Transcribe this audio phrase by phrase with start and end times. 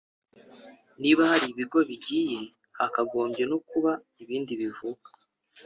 [1.01, 2.39] niba hari ibigo bigiye
[2.77, 3.91] hakagombye no kuba
[4.23, 5.09] ibindi bivuka